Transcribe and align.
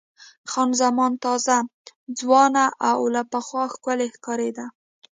خان 0.51 0.69
زمان 0.81 1.11
تازه، 1.23 1.57
ځوانه 2.19 2.65
او 2.89 2.99
له 3.13 3.21
پخوا 3.31 3.63
ښکلې 3.73 4.07
ښکارېده. 4.15 4.65